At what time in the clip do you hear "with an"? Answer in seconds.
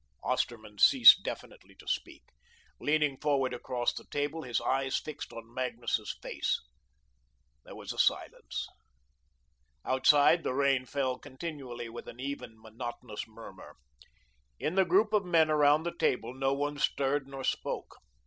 11.87-12.19